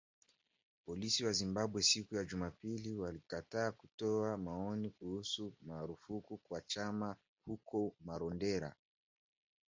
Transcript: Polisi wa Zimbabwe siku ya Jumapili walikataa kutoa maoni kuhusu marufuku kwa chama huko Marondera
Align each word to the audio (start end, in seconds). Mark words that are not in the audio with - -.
Polisi 0.85 1.25
wa 1.25 1.33
Zimbabwe 1.33 1.81
siku 1.83 2.15
ya 2.15 2.23
Jumapili 2.23 2.95
walikataa 2.95 3.71
kutoa 3.71 4.37
maoni 4.37 4.89
kuhusu 4.89 5.53
marufuku 5.61 6.37
kwa 6.37 6.61
chama 6.61 7.15
huko 7.45 7.95
Marondera 8.05 8.75